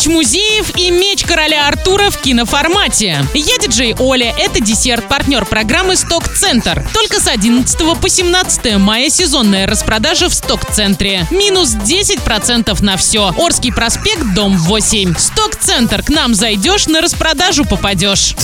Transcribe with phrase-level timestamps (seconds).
[0.00, 3.22] Ночь музеев и меч короля Артура в киноформате.
[3.34, 6.82] Я диджей Оля, это десерт, партнер программы Сток Центр.
[6.94, 11.26] Только с 11 по 17 мая сезонная распродажа в Сток Центре.
[11.30, 13.34] Минус 10% на все.
[13.36, 15.18] Орский проспект, дом 8.
[15.18, 16.02] Сток Центр.
[16.02, 18.34] К нам зайдешь, на распродажу попадешь.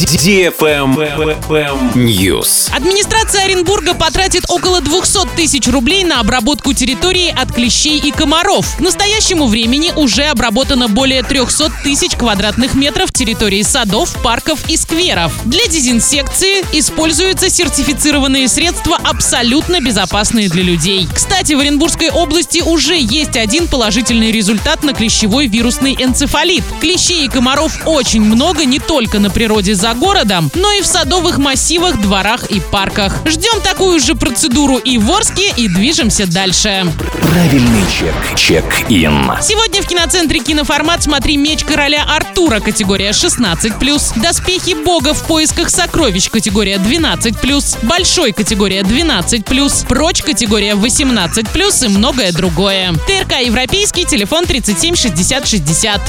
[1.95, 2.71] News.
[2.77, 8.77] Администрация Оренбурга потратит около 200 тысяч рублей на обработку территории от клещей и комаров.
[8.77, 15.33] К настоящему времени уже обработано более 300 тысяч квадратных метров территории садов, парков и скверов.
[15.45, 21.09] Для дезинсекции используются сертифицированные средства, абсолютно безопасные для людей.
[21.15, 26.65] Кстати, в Оренбургской области уже есть один положительный результат на клещевой вирусный энцефалит.
[26.81, 31.39] Клещей и комаров очень много не только на природе за городом, но и в садовых
[31.39, 33.21] массивах, дворах и парках.
[33.25, 36.93] Ждем такую же процедуру и в Орске и движемся дальше.
[37.23, 38.15] Правильный чек.
[38.37, 39.31] Чек-ин.
[39.41, 46.31] Сегодня в киноцентре киноформат «Смотри меч короля Артура» категория 16+, «Доспехи бога в поисках сокровищ»
[46.31, 52.93] категория 12+, «Большой» категория 12+, «Прочь» категория 18+, и многое другое.
[53.07, 56.01] ТРК «Европейский», телефон 37 60 60.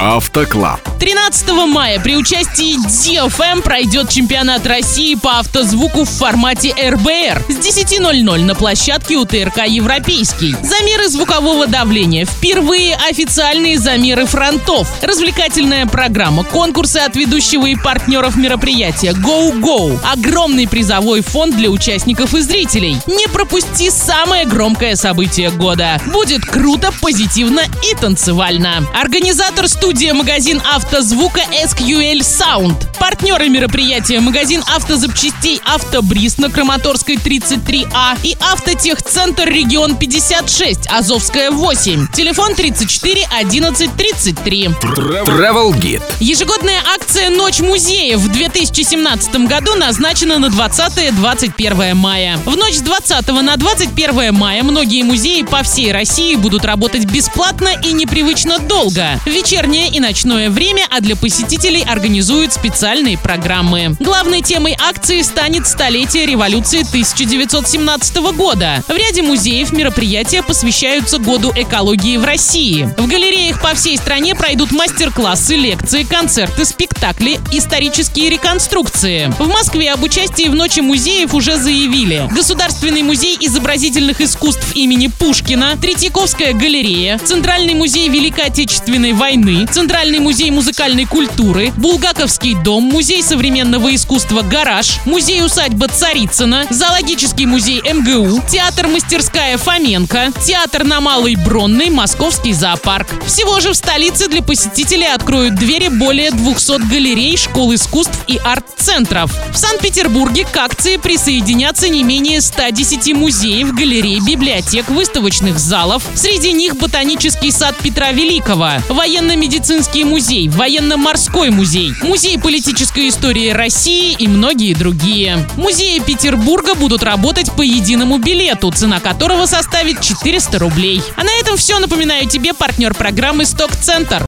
[0.00, 0.80] Автоклаб.
[0.98, 8.44] 13 мая при участии DFM пройдет чемпионат России по автозвуку в формате РБР с 10.00
[8.44, 10.54] на площадке у ТРК «Европейский».
[10.62, 12.26] Замеры звукового давления.
[12.26, 14.88] Впервые официальные замеры фронтов.
[15.02, 19.98] Развлекательная программа, конкурсы от ведущего и партнеров мероприятия Go Go.
[20.12, 22.96] Огромный призовой фонд для участников и зрителей.
[23.06, 26.00] Не пропусти самое громкое событие года.
[26.12, 28.86] Будет круто, позитивно и танцевально.
[28.94, 32.74] Организатор студия магазин автозвука SQL Sound.
[32.98, 42.08] Партнеры мероприятия магазин автозапчастей Автобриз на Краматорской 33А и Автотехцентр регион 56 Азовская 8.
[42.12, 44.70] Телефон 34 11 33.
[44.82, 46.02] Travel Guide.
[46.18, 52.36] Ежегодная акция «Ночь музеев» в 2017 году назначена на 20-21 мая.
[52.44, 57.70] В ночь с 20 на 21 мая многие музеи по всей России будут работать бесплатно
[57.84, 59.20] и непривычно долго.
[59.26, 63.94] Вечернее и ночное время, а для посетителей организуют специальные программы.
[64.00, 68.82] Главной темой акции станет столетие революции 1917 года.
[68.88, 72.92] В ряде музеев мероприятия посвящаются году экологии в России.
[72.98, 79.32] В галереях по всей стране пройдут мастер-классы, лекции, концерты, спектакли, исторические реконструкции.
[79.38, 82.26] В Москве об участии в Ночи музеев уже заявили.
[82.30, 90.50] Государственный музей изобразительных искусств имени Пушкина, Третьяковская галерея, Центральный музей Великой Отечественной войны, Центральный музей
[90.50, 100.32] музыкальной культуры, Булгаковский дом, Музей современного искусства «Гараж», Музей-усадьба Царицына, Зоологический музей МГУ, Театр-мастерская Фоменко,
[100.42, 103.08] Театр на Малой Бронной, Московский зоопарк.
[103.26, 109.32] Всего же в столице для посетителей откроют двери более 200 галерей, школ искусств и арт-центров.
[109.52, 116.04] В Санкт-Петербурге к акции присоединятся не менее 110 музеев, галерей, библиотек, выставочных залов.
[116.14, 124.28] Среди них Ботанический сад Петра Великого, Военно-медицинский музей, Военно-морской музей, Музей политической истории России и
[124.28, 125.44] многие другие.
[125.56, 131.02] Музеи Петербурга будут работать по единому билету, цена которого составит 400 рублей.
[131.16, 131.80] А на этом все.
[131.80, 134.18] Напоминаю тебе партнер программы «Сток Центр».